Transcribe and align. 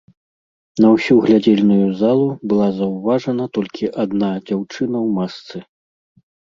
На 0.85 0.93
ўсю 0.95 1.17
глядзельную 1.25 1.87
залу 2.01 2.25
была 2.53 2.69
заўважана 2.79 3.45
толькі 3.61 3.93
адна 4.03 4.35
дзяўчына 4.47 4.97
ў 5.07 5.09
масцы. 5.23 5.57